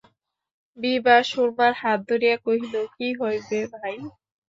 বিভা 0.77 1.17
সুরমার 1.29 1.73
হাত 1.81 1.99
ধরিয়া 2.09 2.35
কহিল, 2.45 2.65
কী 2.95 3.07
হইবে 3.19 3.59
ভাই? 3.73 3.95